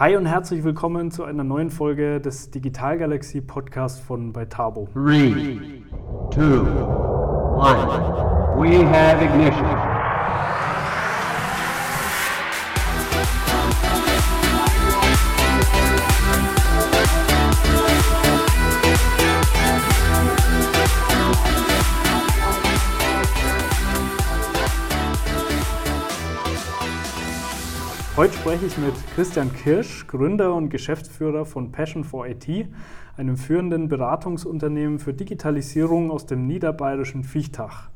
[0.00, 4.88] Hi und herzlich willkommen zu einer neuen Folge des Digital Galaxy Podcasts von bei Tabo.
[4.94, 5.58] 3,
[6.32, 6.56] 2, 1.
[8.56, 9.89] We have ignition.
[28.20, 32.46] Heute spreche ich mit Christian Kirsch, Gründer und Geschäftsführer von Passion for IT,
[33.16, 37.88] einem führenden Beratungsunternehmen für Digitalisierung aus dem niederbayerischen Viechtach.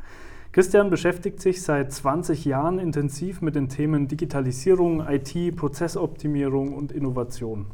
[0.51, 7.66] Christian beschäftigt sich seit 20 Jahren intensiv mit den Themen Digitalisierung, IT, Prozessoptimierung und Innovation.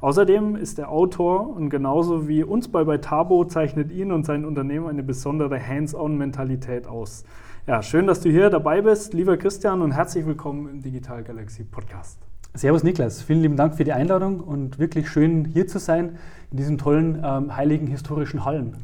[0.00, 4.86] Außerdem ist er Autor und genauso wie uns bei Beitabo zeichnet ihn und sein Unternehmen
[4.86, 7.24] eine besondere Hands-on-Mentalität aus.
[7.66, 11.62] Ja, schön, dass du hier dabei bist, lieber Christian, und herzlich willkommen im Digital Galaxy
[11.62, 12.29] Podcast.
[12.52, 16.18] Servus Niklas, vielen lieben Dank für die Einladung und wirklich schön hier zu sein
[16.50, 18.76] in diesen tollen ähm, heiligen historischen Hallen.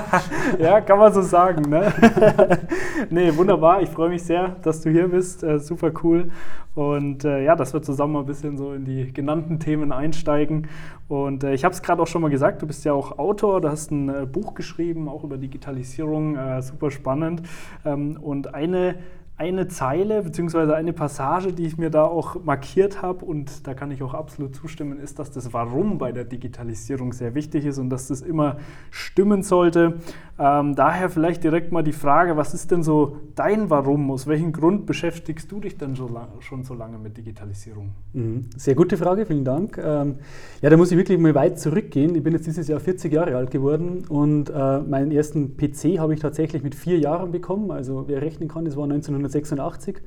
[0.60, 1.68] ja, kann man so sagen.
[1.68, 1.92] Ne?
[3.10, 3.82] nee, wunderbar.
[3.82, 5.42] Ich freue mich sehr, dass du hier bist.
[5.42, 6.30] Äh, super cool.
[6.76, 10.68] Und äh, ja, dass wir zusammen mal ein bisschen so in die genannten Themen einsteigen.
[11.08, 13.60] Und äh, ich habe es gerade auch schon mal gesagt, du bist ja auch Autor,
[13.60, 17.42] du hast ein äh, Buch geschrieben, auch über Digitalisierung, äh, super spannend.
[17.84, 18.94] Ähm, und eine
[19.38, 20.74] eine Zeile bzw.
[20.74, 24.56] eine Passage, die ich mir da auch markiert habe und da kann ich auch absolut
[24.56, 28.56] zustimmen, ist, dass das Warum bei der Digitalisierung sehr wichtig ist und dass das immer
[28.90, 30.00] stimmen sollte.
[30.40, 34.10] Ähm, daher vielleicht direkt mal die Frage, was ist denn so dein Warum?
[34.12, 37.90] Aus welchem Grund beschäftigst du dich denn so lang, schon so lange mit Digitalisierung?
[38.12, 38.46] Mhm.
[38.56, 39.78] Sehr gute Frage, vielen Dank.
[39.78, 40.16] Ähm,
[40.62, 42.14] ja, da muss ich wirklich mal weit zurückgehen.
[42.14, 46.14] Ich bin jetzt dieses Jahr 40 Jahre alt geworden und äh, meinen ersten PC habe
[46.14, 47.72] ich tatsächlich mit vier Jahren bekommen.
[47.72, 50.02] Also wer rechnen kann, das war 1986.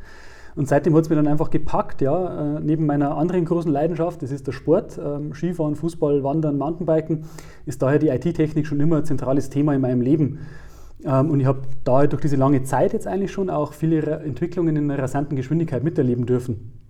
[0.56, 4.22] Und seitdem hat es mir dann einfach gepackt, ja, äh, neben meiner anderen großen Leidenschaft,
[4.22, 7.26] das ist der Sport, ähm, Skifahren, Fußball, Wandern, Mountainbiken,
[7.66, 10.40] ist daher die IT-Technik schon immer ein zentrales Thema in meinem Leben.
[11.06, 14.76] Ähm, und ich habe daher durch diese lange Zeit jetzt eigentlich schon auch viele Entwicklungen
[14.76, 16.81] in einer rasanten Geschwindigkeit miterleben dürfen.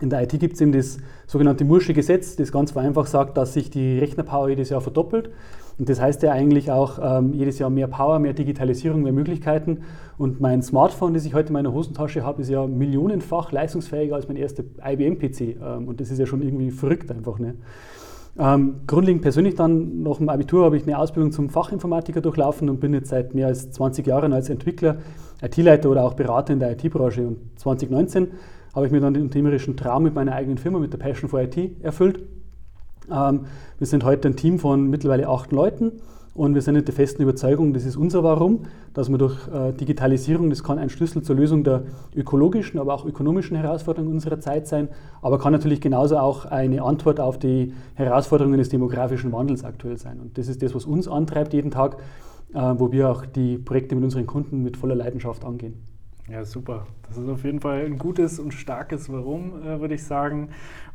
[0.00, 3.52] In der IT gibt es eben das sogenannte Mursche Gesetz, das ganz einfach sagt, dass
[3.52, 5.30] sich die Rechnerpower jedes Jahr verdoppelt.
[5.78, 9.82] Und das heißt ja eigentlich auch ähm, jedes Jahr mehr Power, mehr Digitalisierung, mehr Möglichkeiten.
[10.18, 14.28] Und mein Smartphone, das ich heute in meiner Hosentasche habe, ist ja millionenfach leistungsfähiger als
[14.28, 15.40] mein erster IBM-PC.
[15.40, 17.38] Ähm, und das ist ja schon irgendwie verrückt einfach.
[17.38, 17.54] Ne?
[18.38, 22.80] Ähm, grundlegend persönlich dann nach dem Abitur habe ich eine Ausbildung zum Fachinformatiker durchlaufen und
[22.80, 24.96] bin jetzt seit mehr als 20 Jahren als Entwickler,
[25.42, 27.26] IT-Leiter oder auch Berater in der IT-Branche.
[27.26, 28.28] Und 2019
[28.74, 31.40] habe ich mir dann den unternehmerischen Traum mit meiner eigenen Firma, mit der Passion for
[31.40, 32.20] IT, erfüllt
[33.10, 33.46] ähm,
[33.78, 35.92] wir sind heute ein Team von mittlerweile acht Leuten
[36.34, 38.60] und wir sind in der festen Überzeugung, das ist unser Warum,
[38.94, 41.82] dass man durch äh, Digitalisierung, das kann ein Schlüssel zur Lösung der
[42.14, 44.88] ökologischen, aber auch ökonomischen Herausforderungen unserer Zeit sein,
[45.20, 50.20] aber kann natürlich genauso auch eine Antwort auf die Herausforderungen des demografischen Wandels aktuell sein.
[50.20, 51.98] Und das ist das, was uns antreibt jeden Tag,
[52.54, 55.91] äh, wo wir auch die Projekte mit unseren Kunden mit voller Leidenschaft angehen.
[56.28, 56.86] Ja, super.
[57.08, 60.50] Das ist auf jeden Fall ein gutes und starkes Warum, äh, würde ich sagen.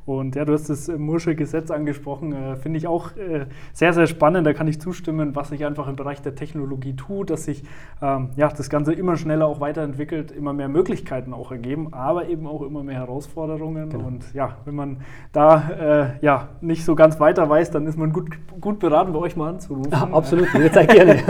[0.07, 4.07] Und ja, du hast das Mursche Gesetz angesprochen, äh, finde ich auch äh, sehr, sehr
[4.07, 4.47] spannend.
[4.47, 7.65] Da kann ich zustimmen, was sich einfach im Bereich der Technologie tut, dass sich
[8.01, 12.47] ähm, ja, das Ganze immer schneller auch weiterentwickelt, immer mehr Möglichkeiten auch ergeben, aber eben
[12.47, 13.89] auch immer mehr Herausforderungen.
[13.89, 14.07] Genau.
[14.07, 15.01] Und ja, wenn man
[15.33, 18.29] da äh, ja, nicht so ganz weiter weiß, dann ist man gut,
[18.61, 19.91] gut beraten, bei euch mal anzurufen.
[19.91, 21.21] Ja, absolut, jetzt gerne.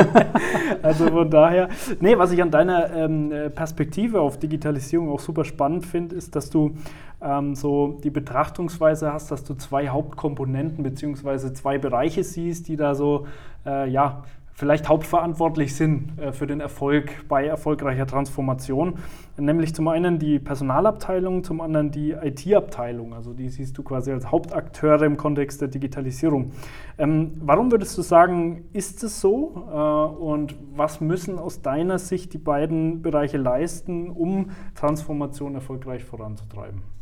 [0.87, 5.85] Also von daher, nee, was ich an deiner ähm, Perspektive auf Digitalisierung auch super spannend
[5.85, 6.75] finde, ist, dass du
[7.21, 11.53] ähm, so die Betrachtungsweise hast, dass du zwei Hauptkomponenten bzw.
[11.53, 13.27] zwei Bereiche siehst, die da so
[13.65, 14.23] äh, ja,
[14.57, 18.95] vielleicht hauptverantwortlich sind äh, für den Erfolg bei erfolgreicher Transformation.
[19.37, 23.13] Nämlich zum einen die Personalabteilung, zum anderen die IT-Abteilung.
[23.13, 26.51] Also die siehst du quasi als Hauptakteure im Kontext der Digitalisierung.
[26.97, 29.63] Ähm, warum würdest du sagen, ist es so?
[29.71, 36.96] Äh, und was müssen aus deiner Sicht die beiden Bereiche leisten, um Transformation erfolgreich voranzutreiben?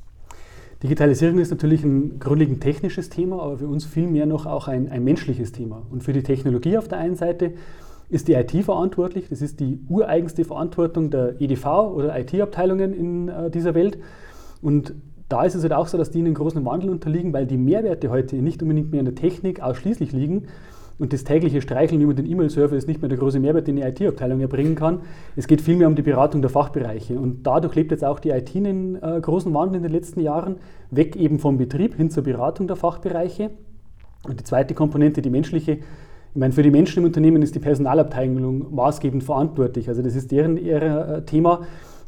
[0.83, 5.03] Digitalisierung ist natürlich ein grundlegend technisches Thema, aber für uns vielmehr noch auch ein, ein
[5.03, 5.83] menschliches Thema.
[5.89, 7.53] Und für die Technologie auf der einen Seite
[8.09, 9.29] ist die IT verantwortlich.
[9.29, 13.97] Das ist die ureigenste Verantwortung der EDV oder IT-Abteilungen in äh, dieser Welt.
[14.61, 14.93] Und
[15.29, 18.09] da ist es halt auch so, dass die einen großen Wandel unterliegen, weil die Mehrwerte
[18.09, 20.47] heute nicht unbedingt mehr in der Technik ausschließlich liegen,
[20.97, 23.81] und das tägliche Streicheln über den E-Mail-Server ist nicht mehr der große Mehrwert, den die
[23.81, 25.01] IT-Abteilung erbringen kann.
[25.35, 27.19] Es geht vielmehr um die Beratung der Fachbereiche.
[27.19, 30.55] Und dadurch lebt jetzt auch die IT einen äh, großen Wandel in den letzten Jahren,
[30.91, 33.51] weg eben vom Betrieb hin zur Beratung der Fachbereiche.
[34.23, 37.59] Und die zweite Komponente, die menschliche, ich meine, für die Menschen im Unternehmen ist die
[37.59, 39.89] Personalabteilung maßgebend verantwortlich.
[39.89, 41.61] Also das ist deren ihr, äh, Thema.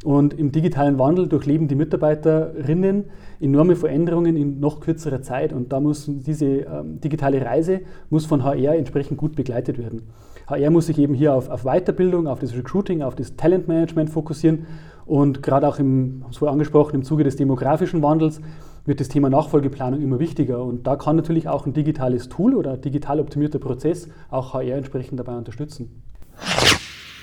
[0.03, 3.05] Und im digitalen Wandel durchleben die Mitarbeiterinnen
[3.39, 5.53] enorme Veränderungen in noch kürzerer Zeit.
[5.53, 10.03] Und da muss diese ähm, digitale Reise muss von HR entsprechend gut begleitet werden.
[10.47, 14.65] HR muss sich eben hier auf, auf Weiterbildung, auf das Recruiting, auf das Talentmanagement fokussieren.
[15.05, 18.39] Und gerade auch im, es vorher angesprochen, im Zuge des demografischen Wandels
[18.85, 20.63] wird das Thema Nachfolgeplanung immer wichtiger.
[20.63, 24.77] Und da kann natürlich auch ein digitales Tool oder ein digital optimierter Prozess auch HR
[24.77, 26.03] entsprechend dabei unterstützen.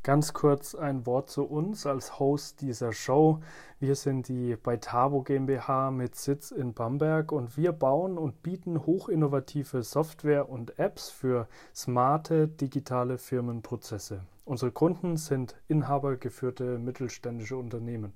[0.05, 3.41] Ganz kurz ein Wort zu uns als Host dieser Show.
[3.81, 9.83] Wir sind die Beitabo GmbH mit Sitz in Bamberg und wir bauen und bieten hochinnovative
[9.83, 14.21] Software und Apps für smarte digitale Firmenprozesse.
[14.45, 18.13] Unsere Kunden sind inhabergeführte mittelständische Unternehmen.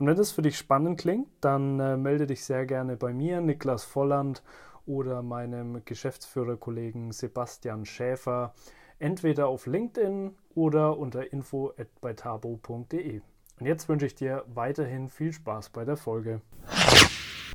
[0.00, 3.40] Und wenn das für dich spannend klingt, dann äh, melde dich sehr gerne bei mir,
[3.40, 4.42] Niklas Volland
[4.84, 8.52] oder meinem Geschäftsführerkollegen Sebastian Schäfer
[9.00, 13.20] entweder auf LinkedIn oder unter info@beitabo.de.
[13.58, 16.40] Und jetzt wünsche ich dir weiterhin viel Spaß bei der Folge.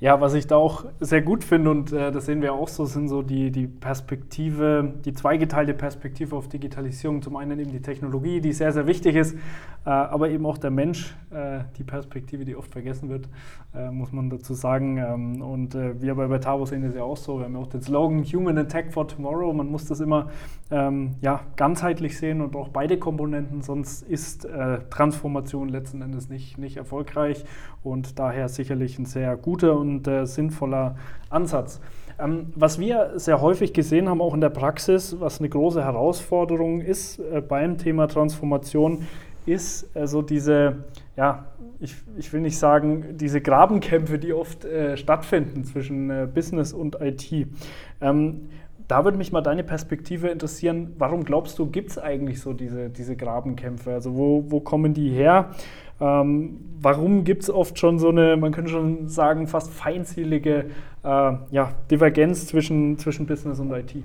[0.06, 2.86] Ja, was ich da auch sehr gut finde und äh, das sehen wir auch so,
[2.86, 7.24] sind so die, die Perspektive, die zweigeteilte Perspektive auf Digitalisierung.
[7.24, 10.70] Zum einen eben die Technologie, die sehr, sehr wichtig ist, äh, aber eben auch der
[10.70, 13.28] Mensch, äh, die Perspektive, die oft vergessen wird,
[13.74, 14.98] äh, muss man dazu sagen.
[14.98, 17.40] Ähm, und äh, wir bei Betavo sehen das ja auch so.
[17.40, 19.54] Wir haben ja auch den Slogan Human Attack for Tomorrow.
[19.54, 20.30] Man muss das immer
[20.70, 26.60] ähm, ja, ganzheitlich sehen und auch beide Komponenten, sonst ist äh, Transformation letzten Endes nicht,
[26.60, 27.44] nicht erfolgreich
[27.84, 30.96] und daher sicherlich ein sehr guter und äh, sinnvoller
[31.30, 31.80] Ansatz.
[32.18, 36.82] Ähm, was wir sehr häufig gesehen haben, auch in der Praxis, was eine große Herausforderung
[36.82, 39.06] ist äh, beim Thema Transformation,
[39.46, 40.86] ist also diese,
[41.18, 41.46] ja,
[41.80, 47.00] ich, ich will nicht sagen, diese Grabenkämpfe, die oft äh, stattfinden zwischen äh, Business und
[47.02, 47.48] IT.
[48.02, 48.50] Ähm,
[48.88, 50.94] da würde mich mal deine Perspektive interessieren.
[50.98, 53.94] Warum glaubst du, gibt es eigentlich so diese, diese Grabenkämpfe?
[53.94, 55.52] Also wo, wo kommen die her?
[56.02, 60.66] Ähm, warum gibt es oft schon so eine, man könnte schon sagen, fast feindselige
[61.04, 63.96] äh, ja, Divergenz zwischen, zwischen Business und IT?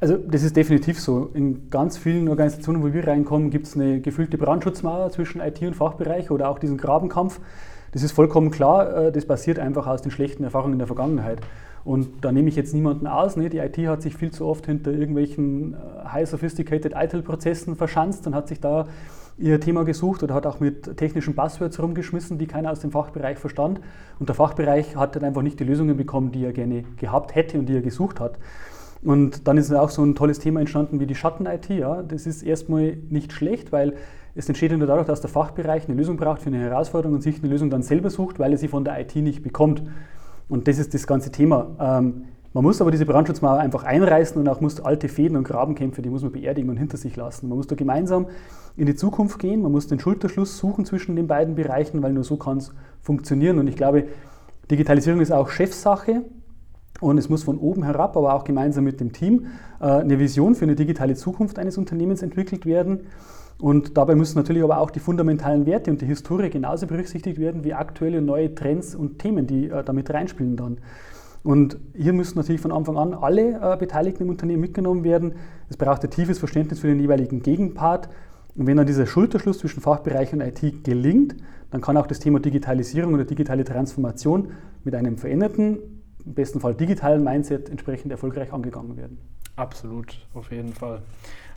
[0.00, 1.30] Also das ist definitiv so.
[1.34, 5.74] In ganz vielen Organisationen, wo wir reinkommen, gibt es eine gefüllte Brandschutzmauer zwischen IT und
[5.74, 7.40] Fachbereich oder auch diesen Grabenkampf.
[7.92, 11.40] Das ist vollkommen klar, äh, das basiert einfach aus den schlechten Erfahrungen in der Vergangenheit.
[11.84, 13.36] Und da nehme ich jetzt niemanden aus.
[13.36, 13.50] Ne?
[13.50, 18.34] Die IT hat sich viel zu oft hinter irgendwelchen äh, high sophisticated ITIL-Prozessen verschanzt und
[18.34, 18.88] hat sich da
[19.36, 23.38] ihr Thema gesucht oder hat auch mit technischen Passwords rumgeschmissen, die keiner aus dem Fachbereich
[23.38, 23.80] verstand.
[24.18, 27.58] Und der Fachbereich hat dann einfach nicht die Lösungen bekommen, die er gerne gehabt hätte
[27.58, 28.38] und die er gesucht hat.
[29.02, 31.68] Und dann ist auch so ein tolles Thema entstanden wie die Schatten-IT.
[31.68, 32.02] Ja.
[32.02, 33.94] Das ist erstmal nicht schlecht, weil
[34.34, 37.38] es entsteht nur dadurch, dass der Fachbereich eine Lösung braucht für eine Herausforderung und sich
[37.40, 39.82] eine Lösung dann selber sucht, weil er sie von der IT nicht bekommt.
[40.48, 41.70] Und das ist das ganze Thema.
[41.78, 46.02] Ähm, man muss aber diese Brandschutzmauer einfach einreißen und auch muss alte Fäden und Grabenkämpfe,
[46.02, 47.48] die muss man beerdigen und hinter sich lassen.
[47.48, 48.28] Man muss da gemeinsam
[48.76, 52.22] in die Zukunft gehen, man muss den Schulterschluss suchen zwischen den beiden Bereichen, weil nur
[52.22, 52.72] so kann es
[53.02, 53.58] funktionieren.
[53.58, 54.04] Und ich glaube,
[54.70, 56.22] Digitalisierung ist auch Chefsache
[57.00, 59.46] und es muss von oben herab, aber auch gemeinsam mit dem Team,
[59.80, 63.00] äh, eine Vision für eine digitale Zukunft eines Unternehmens entwickelt werden.
[63.58, 67.64] Und dabei müssen natürlich aber auch die fundamentalen Werte und die Historie genauso berücksichtigt werden
[67.64, 70.78] wie aktuelle neue Trends und Themen, die äh, damit reinspielen dann.
[71.44, 75.34] Und hier müssen natürlich von Anfang an alle äh, Beteiligten im Unternehmen mitgenommen werden.
[75.68, 78.08] Es braucht ein tiefes Verständnis für den jeweiligen Gegenpart.
[78.56, 81.36] Und wenn dann dieser Schulterschluss zwischen Fachbereich und IT gelingt,
[81.70, 84.52] dann kann auch das Thema Digitalisierung oder digitale Transformation
[84.84, 85.78] mit einem veränderten,
[86.24, 89.18] im besten Fall digitalen Mindset entsprechend erfolgreich angegangen werden.
[89.56, 91.02] Absolut, auf jeden Fall.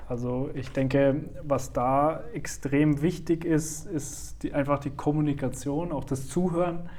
[0.10, 6.27] Also ich denke, was da extrem wichtig ist, ist die, einfach die Kommunikation, auch das
[6.27, 6.89] Zuhören.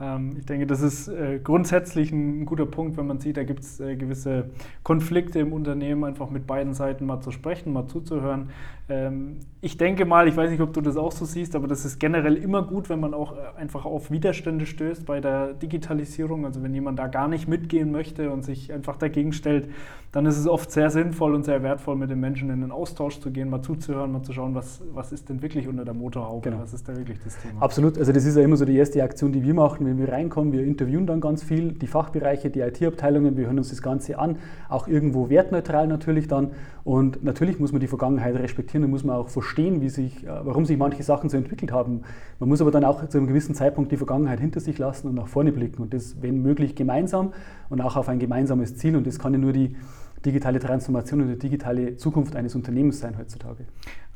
[0.00, 3.60] Ähm, ich denke, das ist äh, grundsätzlich ein guter Punkt, wenn man sieht, da gibt
[3.60, 4.50] es äh, gewisse
[4.82, 8.50] Konflikte im Unternehmen, einfach mit beiden Seiten mal zu sprechen, mal zuzuhören.
[8.88, 11.84] Ähm, ich denke mal, ich weiß nicht, ob du das auch so siehst, aber das
[11.84, 16.44] ist generell immer gut, wenn man auch äh, einfach auf Widerstände stößt bei der Digitalisierung.
[16.44, 19.68] Also wenn jemand da gar nicht mitgehen möchte und sich einfach dagegen stellt,
[20.12, 23.18] dann ist es oft sehr sinnvoll und sehr wertvoll, mit den Menschen in den Austausch
[23.18, 26.48] zu gehen, mal zuzuhören, mal zu schauen, was, was ist denn wirklich unter der Motorhaube,
[26.48, 26.62] genau.
[26.62, 27.60] was ist da wirklich das Thema.
[27.60, 29.52] Absolut, also das ist ja immer so die erste Aktion, die wir
[29.86, 30.52] machen, wenn wir reinkommen.
[30.52, 34.36] Wir interviewen dann ganz viel, die Fachbereiche, die IT-Abteilungen, wir hören uns das Ganze an,
[34.68, 36.50] auch irgendwo wertneutral natürlich dann.
[36.84, 40.28] Und natürlich muss man die Vergangenheit respektieren und muss man auch verstehen, wie sich, äh,
[40.44, 42.02] warum sich manche Sachen so entwickelt haben.
[42.38, 45.14] Man muss aber dann auch zu einem gewissen Zeitpunkt die Vergangenheit hinter sich lassen und
[45.14, 47.32] nach vorne blicken und das, wenn möglich, gemeinsam
[47.70, 48.96] und auch auf ein gemeinsames Ziel.
[48.96, 49.76] Und das kann ja nur die
[50.24, 53.66] digitale Transformation und die digitale Zukunft eines Unternehmens sein heutzutage.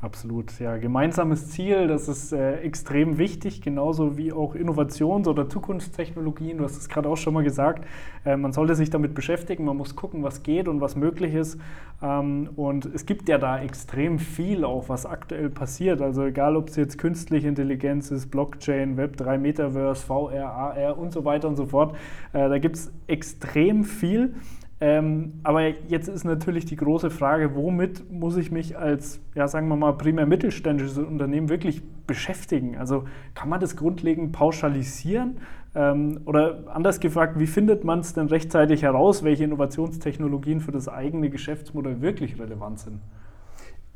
[0.01, 0.77] Absolut, ja.
[0.77, 6.57] Gemeinsames Ziel, das ist äh, extrem wichtig, genauso wie auch Innovations- oder Zukunftstechnologien.
[6.57, 7.85] Du hast es gerade auch schon mal gesagt.
[8.25, 11.59] Äh, man sollte sich damit beschäftigen, man muss gucken, was geht und was möglich ist.
[12.01, 16.01] Ähm, und es gibt ja da extrem viel auch, was aktuell passiert.
[16.01, 21.25] Also egal, ob es jetzt künstliche Intelligenz ist, Blockchain, Web3, Metaverse, VR, AR und so
[21.25, 21.95] weiter und so fort.
[22.33, 24.33] Äh, da gibt es extrem viel.
[24.83, 29.67] Ähm, aber jetzt ist natürlich die große Frage, womit muss ich mich als, ja, sagen
[29.67, 32.77] wir mal, primär mittelständisches Unternehmen wirklich beschäftigen?
[32.77, 33.03] Also
[33.35, 35.37] kann man das grundlegend pauschalisieren?
[35.75, 40.89] Ähm, oder anders gefragt, wie findet man es denn rechtzeitig heraus, welche Innovationstechnologien für das
[40.89, 43.01] eigene Geschäftsmodell wirklich relevant sind?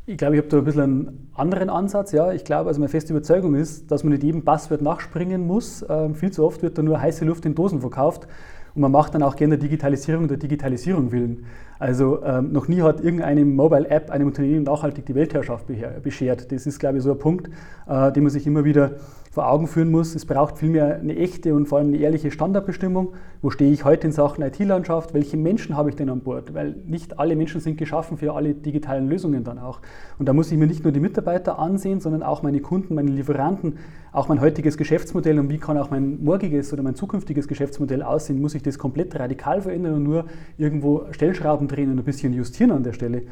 [0.05, 2.11] Ich glaube, ich habe da ein bisschen einen anderen Ansatz.
[2.11, 2.31] Ja.
[2.31, 5.83] Ich glaube, also meine feste Überzeugung ist, dass man nicht jedem Passwort nachspringen muss.
[5.89, 8.27] Ähm, viel zu oft wird da nur heiße Luft in Dosen verkauft.
[8.75, 11.45] Und man macht dann auch gerne Digitalisierung der Digitalisierung willen.
[11.79, 15.65] Also ähm, noch nie hat irgendeine Mobile-App einem Unternehmen nachhaltig die Weltherrschaft
[16.03, 16.51] beschert.
[16.51, 17.49] Das ist, glaube ich, so ein Punkt,
[17.87, 18.91] äh, den man sich immer wieder
[19.35, 20.15] vor Augen führen muss.
[20.15, 23.09] Es braucht vielmehr eine echte und vor allem eine ehrliche Standardbestimmung.
[23.41, 25.13] Wo stehe ich heute in Sachen IT-Landschaft?
[25.13, 26.53] Welche Menschen habe ich denn an Bord?
[26.53, 29.81] Weil nicht alle Menschen sind geschaffen für alle digitalen Lösungen dann auch.
[30.17, 33.11] Und da muss ich mir nicht nur die Mitarbeiter ansehen, sondern auch meine Kunden, meine
[33.11, 33.77] Lieferanten,
[34.13, 38.39] auch mein heutiges Geschäftsmodell und wie kann auch mein morgiges oder mein zukünftiges Geschäftsmodell aussehen.
[38.39, 40.25] Muss ich das komplett radikal verändern und nur
[40.57, 43.23] irgendwo Stellschrauben drehen und ein bisschen justieren an der Stelle?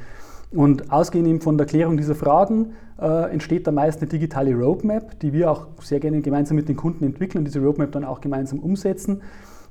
[0.56, 5.20] Und ausgehend eben von der Klärung dieser Fragen äh, entsteht da meist eine digitale Roadmap,
[5.20, 8.22] die wir auch sehr gerne gemeinsam mit den Kunden entwickeln und diese Roadmap dann auch
[8.22, 9.22] gemeinsam umsetzen.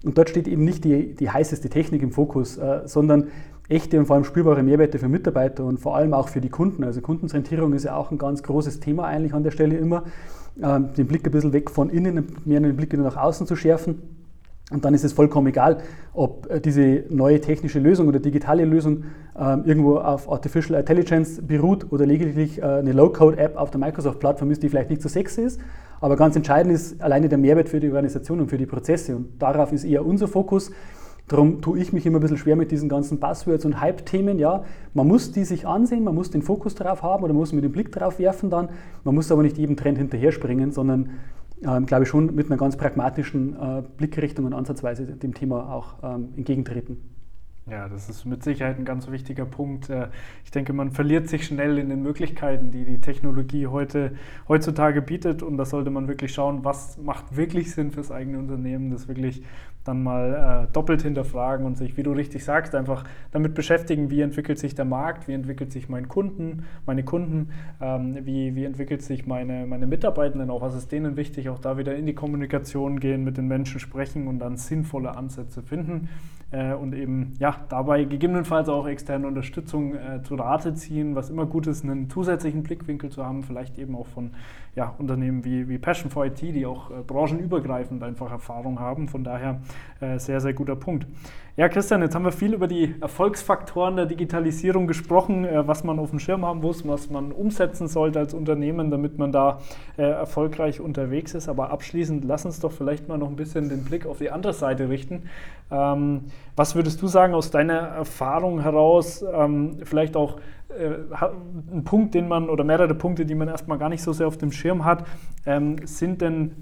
[0.05, 3.29] Und dort steht eben nicht die, die heißeste Technik im Fokus, äh, sondern
[3.69, 6.83] echte und vor allem spürbare Mehrwerte für Mitarbeiter und vor allem auch für die Kunden.
[6.83, 10.03] Also Kundenzentrierung ist ja auch ein ganz großes Thema eigentlich an der Stelle immer,
[10.61, 13.55] äh, den Blick ein bisschen weg von innen, mehr den Blick wieder nach außen zu
[13.55, 14.22] schärfen.
[14.73, 15.79] Und dann ist es vollkommen egal,
[16.15, 19.05] ob äh, diese neue technische Lösung oder digitale Lösung
[19.39, 24.63] ähm, irgendwo auf Artificial Intelligence beruht oder lediglich äh, eine Low-Code-App auf der Microsoft-Plattform ist,
[24.63, 25.61] die vielleicht nicht so sexy ist.
[26.01, 29.17] Aber ganz entscheidend ist alleine der Mehrwert für die Organisation und für die Prozesse.
[29.17, 30.73] Und darauf ist eher unser Fokus.
[31.29, 34.39] Darum tue ich mich immer ein bisschen schwer mit diesen ganzen Buzzwords und Hype-Themen.
[34.39, 37.53] Ja, man muss die sich ansehen, man muss den Fokus darauf haben oder man muss
[37.53, 38.69] mit dem Blick darauf werfen dann.
[39.05, 41.11] Man muss aber nicht jedem Trend hinterher springen, sondern
[41.65, 45.97] ähm, glaube ich, schon mit einer ganz pragmatischen äh, Blickrichtung und Ansatzweise dem Thema auch
[46.03, 47.12] ähm, entgegentreten.
[47.71, 49.89] Ja, das ist mit Sicherheit ein ganz wichtiger Punkt.
[49.89, 50.09] Äh,
[50.45, 54.17] ich denke, man verliert sich schnell in den Möglichkeiten, die die Technologie heute,
[54.49, 55.45] heutzutage bietet.
[55.45, 59.43] Und da sollte man wirklich schauen, was macht wirklich Sinn fürs eigene Unternehmen, das wirklich
[59.85, 64.23] dann mal äh, doppelt hinterfragen und sich, wie du richtig sagst, einfach damit beschäftigen, wie
[64.23, 67.51] entwickelt sich der Markt, wie entwickelt sich mein Kunden, meine Kunden,
[67.81, 71.79] ähm, wie, wie entwickelt sich meine, meine Mitarbeitenden auch, was ist denen wichtig, auch da
[71.79, 76.09] wieder in die Kommunikation gehen, mit den Menschen sprechen und dann sinnvolle Ansätze finden
[76.53, 81.47] äh, und eben ja, dabei gegebenenfalls auch externe Unterstützung äh, zu Rate ziehen, was immer
[81.47, 84.31] gut ist, einen zusätzlichen Blickwinkel zu haben, vielleicht eben auch von
[84.75, 89.09] ja, Unternehmen wie, wie Passion for IT, die auch äh, branchenübergreifend einfach Erfahrung haben.
[89.09, 89.61] Von daher
[90.01, 91.07] äh, sehr, sehr guter Punkt.
[91.55, 95.99] Ja, Christian, jetzt haben wir viel über die Erfolgsfaktoren der Digitalisierung gesprochen, äh, was man
[95.99, 99.61] auf dem Schirm haben muss, was man umsetzen sollte als Unternehmen, damit man da
[99.99, 101.51] äh, erfolgreich unterwegs ist.
[101.51, 104.55] Aber abschließend, lass uns doch vielleicht mal noch ein bisschen den Blick auf die andere
[104.55, 105.25] Seite richten.
[105.71, 106.23] Ähm,
[106.57, 110.97] was würdest du sagen aus deiner Erfahrung heraus, ähm, vielleicht auch äh,
[111.73, 114.39] ein Punkt, den man oder mehrere Punkte, die man erstmal gar nicht so sehr auf
[114.39, 115.07] dem Schirm hat,
[115.47, 116.53] ähm, sind denn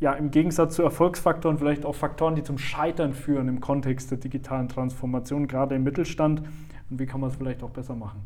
[0.00, 4.18] ja im Gegensatz zu Erfolgsfaktoren vielleicht auch Faktoren, die zum Scheitern führen im Kontext der
[4.18, 6.42] digitalen Transformation, gerade im Mittelstand?
[6.90, 8.20] Und wie kann man es vielleicht auch besser machen?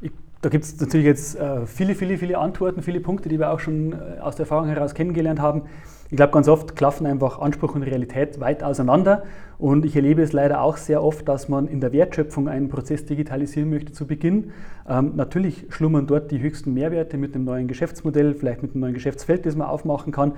[0.00, 3.50] Ich, da gibt es natürlich jetzt äh, viele, viele, viele Antworten, viele Punkte, die wir
[3.52, 5.62] auch schon äh, aus der Erfahrung heraus kennengelernt haben.
[6.10, 9.22] Ich glaube, ganz oft klaffen einfach Anspruch und Realität weit auseinander.
[9.58, 13.06] Und ich erlebe es leider auch sehr oft, dass man in der Wertschöpfung einen Prozess
[13.06, 14.50] digitalisieren möchte zu Beginn.
[14.88, 18.94] Ähm, natürlich schlummern dort die höchsten Mehrwerte mit dem neuen Geschäftsmodell, vielleicht mit dem neuen
[18.94, 20.32] Geschäftsfeld, das man aufmachen kann.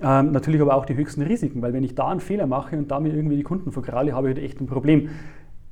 [0.00, 2.90] Ähm, natürlich aber auch die höchsten Risiken, weil wenn ich da einen Fehler mache und
[2.90, 5.10] da mir irgendwie die Kunden vergraule, habe ich halt echt ein Problem.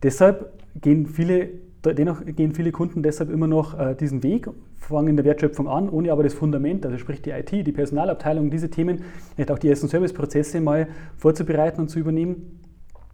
[0.02, 1.48] Deshalb gehen viele
[1.84, 5.88] Dennoch gehen viele Kunden deshalb immer noch äh, diesen Weg, fangen in der Wertschöpfung an,
[5.88, 9.02] ohne aber das Fundament, also sprich die IT, die Personalabteilung, diese Themen,
[9.34, 12.60] vielleicht auch die ersten Serviceprozesse mal vorzubereiten und zu übernehmen.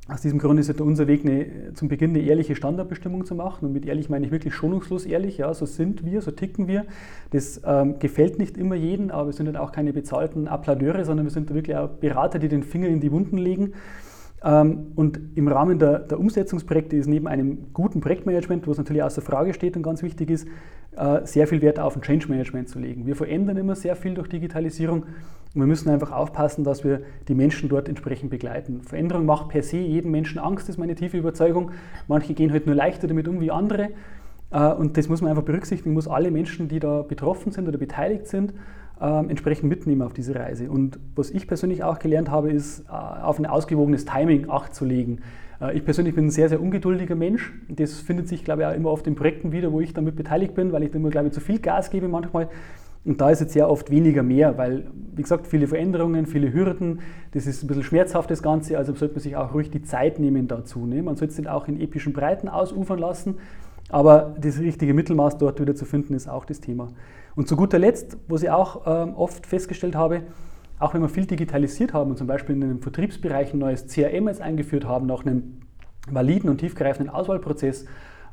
[0.08, 3.66] Aus diesem Grund ist unser Weg, eine, zum Beginn eine ehrliche Standardbestimmung zu machen.
[3.66, 5.38] Und mit ehrlich meine ich wirklich schonungslos ehrlich.
[5.38, 6.84] Ja, so sind wir, so ticken wir.
[7.30, 11.26] Das ähm, gefällt nicht immer jedem, aber wir sind dann auch keine bezahlten Applaudteure, sondern
[11.26, 13.72] wir sind wirklich auch Berater, die den Finger in die Wunden legen
[14.42, 19.54] und im Rahmen der, der, Umsetzungsprojekte ist neben einem guten Projektmanagement, was natürlich außer Frage
[19.54, 20.46] steht und ganz wichtig ist,
[20.96, 23.06] äh, sehr viel Wert auf ein Change Management zu legen.
[23.06, 27.34] Wir verändern immer sehr viel durch Digitalisierung und wir müssen einfach aufpassen, dass wir die
[27.34, 28.82] Menschen dort entsprechend begleiten.
[28.82, 31.70] Veränderung macht per se jedem Menschen Angst, ist meine tiefe Überzeugung.
[32.06, 33.90] Manche gehen halt nur leichter damit um wie andere.
[34.50, 37.78] Äh, und das muss man einfach berücksichtigen, muss alle Menschen, die da betroffen sind oder
[37.78, 38.52] beteiligt sind,
[39.00, 40.70] ähm, entsprechend mitnehmen auf diese Reise.
[40.70, 44.84] Und was ich persönlich auch gelernt habe, ist, äh, auf ein ausgewogenes Timing Acht zu
[44.84, 45.20] legen.
[45.60, 47.52] Äh, ich persönlich bin ein sehr, sehr ungeduldiger Mensch.
[47.68, 50.54] Das findet sich, glaube ich, auch immer auf den Projekten wieder, wo ich damit beteiligt
[50.54, 52.48] bin, weil ich da immer, glaube ich, zu viel Gas gebe manchmal.
[53.04, 57.00] Und da ist jetzt sehr oft weniger mehr, weil, wie gesagt, viele Veränderungen, viele Hürden,
[57.32, 60.18] das ist ein bisschen schmerzhaft das Ganze, also sollte man sich auch ruhig die Zeit
[60.18, 60.86] nehmen dazu.
[60.86, 61.04] Ne?
[61.04, 63.36] Man sollte es nicht auch in epischen Breiten ausufern lassen,
[63.90, 66.88] aber das richtige Mittelmaß dort wieder zu finden, ist auch das Thema.
[67.36, 70.22] Und zu guter Letzt, was ich auch ähm, oft festgestellt habe,
[70.78, 74.28] auch wenn wir viel digitalisiert haben und zum Beispiel in den Vertriebsbereich ein neues CRM
[74.28, 75.60] jetzt eingeführt haben, nach einem
[76.10, 77.84] validen und tiefgreifenden Auswahlprozess,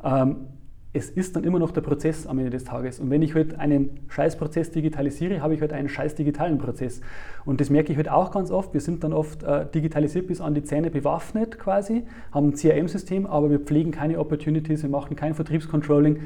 [0.03, 0.47] ähm,
[0.95, 2.99] es ist dann immer noch der Prozess am Ende des Tages.
[2.99, 6.59] Und wenn ich heute halt einen Scheißprozess digitalisiere, habe ich heute halt einen scheiß digitalen
[6.59, 7.01] Prozess.
[7.45, 8.73] Und das merke ich heute halt auch ganz oft.
[8.73, 13.25] Wir sind dann oft äh, digitalisiert bis an die Zähne bewaffnet quasi, haben ein CRM-System,
[13.25, 16.19] aber wir pflegen keine Opportunities, wir machen kein Vertriebscontrolling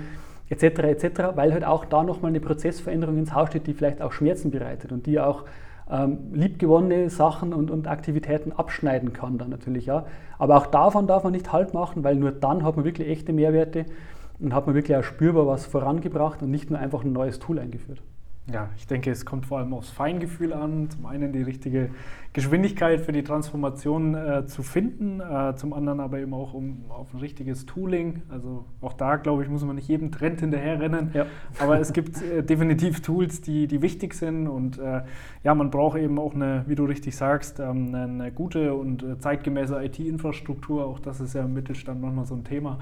[0.49, 0.63] etc.
[0.63, 4.51] etc., weil halt auch da nochmal eine Prozessveränderung ins Haus steht, die vielleicht auch Schmerzen
[4.51, 5.45] bereitet und die auch
[5.89, 9.85] ähm, liebgewonnene Sachen und, und Aktivitäten abschneiden kann dann natürlich.
[9.85, 10.05] Ja.
[10.37, 13.33] Aber auch davon darf man nicht Halt machen, weil nur dann hat man wirklich echte
[13.33, 13.85] Mehrwerte
[14.39, 17.59] und hat man wirklich auch spürbar was vorangebracht und nicht nur einfach ein neues Tool
[17.59, 18.01] eingeführt.
[18.51, 20.89] Ja, ich denke, es kommt vor allem aufs Feingefühl an.
[20.89, 21.89] Zum einen die richtige
[22.31, 27.13] Geschwindigkeit für die Transformation äh, zu finden, äh, zum anderen aber eben auch um, auf
[27.13, 28.21] ein richtiges Tooling.
[28.29, 31.11] Also auch da, glaube ich, muss man nicht jedem Trend hinterherrennen.
[31.13, 31.25] Ja.
[31.59, 35.01] Aber es gibt äh, definitiv Tools, die, die wichtig sind und äh,
[35.43, 39.17] ja, man braucht eben auch eine, wie du richtig sagst, ähm, eine gute und äh,
[39.17, 40.85] zeitgemäße IT-Infrastruktur.
[40.85, 42.79] Auch das ist ja im Mittelstand manchmal so ein Thema.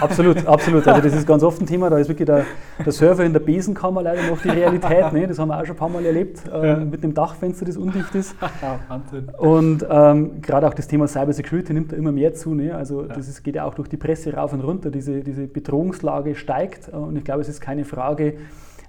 [0.00, 0.86] Absolut, absolut.
[0.86, 1.90] Also das ist ganz oft ein Thema.
[1.90, 2.44] Da ist wirklich der,
[2.84, 4.87] der Server in der Besenkammer leider noch die Realität.
[5.12, 5.26] Ne?
[5.26, 6.76] Das haben wir auch schon ein paar Mal erlebt, ähm, ja.
[6.76, 8.34] mit dem Dachfenster, das undicht ist.
[8.88, 9.28] Wahnsinn.
[9.36, 12.54] Und ähm, gerade auch das Thema Cyber Security nimmt da immer mehr zu.
[12.54, 12.74] Ne?
[12.74, 13.08] Also ja.
[13.08, 14.90] das ist, geht ja auch durch die Presse rauf und runter.
[14.90, 18.34] Diese, diese Bedrohungslage steigt und ich glaube, es ist keine Frage,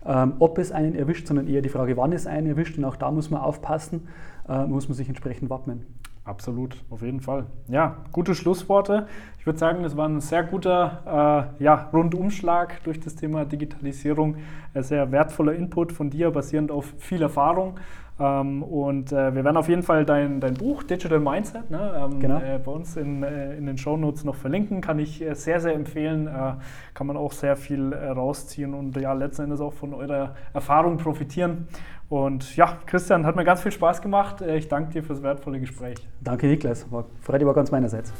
[0.06, 2.78] ähm, ob es einen erwischt, sondern eher die Frage, wann es einen erwischt.
[2.78, 4.08] Und auch da muss man aufpassen,
[4.48, 5.86] äh, muss man sich entsprechend wappnen.
[6.30, 7.48] Absolut, auf jeden Fall.
[7.70, 9.08] Ja, gute Schlussworte.
[9.40, 14.36] Ich würde sagen, das war ein sehr guter äh, ja, Rundumschlag durch das Thema Digitalisierung.
[14.76, 17.80] Ein sehr wertvoller Input von dir, basierend auf viel Erfahrung.
[18.20, 22.20] Ähm, und äh, wir werden auf jeden Fall dein, dein Buch Digital Mindset ne, ähm,
[22.20, 22.40] genau.
[22.40, 24.82] äh, bei uns in, äh, in den Show Notes noch verlinken.
[24.82, 26.28] Kann ich äh, sehr, sehr empfehlen.
[26.28, 26.54] Äh,
[26.94, 30.98] kann man auch sehr viel äh, rausziehen und ja, letzten Endes auch von eurer Erfahrung
[30.98, 31.68] profitieren.
[32.10, 34.42] Und ja, Christian, hat mir ganz viel Spaß gemacht.
[34.42, 35.98] ich danke dir fürs wertvolle Gespräch.
[36.22, 36.92] Danke, Niklas.
[36.92, 38.12] War, Freude war ganz meinerseits.